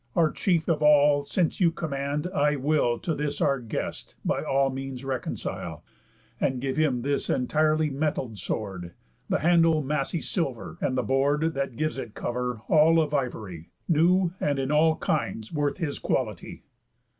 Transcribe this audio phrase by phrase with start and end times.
[0.15, 4.71] Our chief of all, since you command, I will To this our guest by all
[4.71, 5.83] means reconcile,
[6.39, 8.93] And give him this entirely metall'd sword,
[9.29, 14.33] The handle massy silver, and the board, That gives it cover, all of ivory, New,
[14.39, 16.63] and in all kinds worth his quality."